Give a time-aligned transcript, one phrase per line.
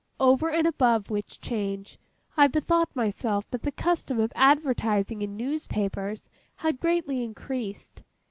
[0.19, 1.99] Over and above which change,
[2.35, 8.01] I bethought myself that the custom of advertising in newspapers had greatly increased.